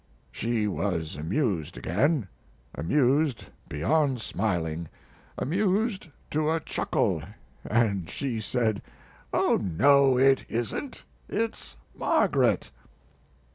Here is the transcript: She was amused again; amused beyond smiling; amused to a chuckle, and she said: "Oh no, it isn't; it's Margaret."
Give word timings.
She 0.31 0.67
was 0.67 1.15
amused 1.15 1.77
again; 1.77 2.27
amused 2.73 3.45
beyond 3.69 4.19
smiling; 4.19 4.89
amused 5.37 6.07
to 6.31 6.49
a 6.49 6.59
chuckle, 6.59 7.21
and 7.63 8.09
she 8.09 8.39
said: 8.41 8.81
"Oh 9.31 9.59
no, 9.61 10.17
it 10.17 10.43
isn't; 10.49 11.05
it's 11.29 11.77
Margaret." 11.95 12.71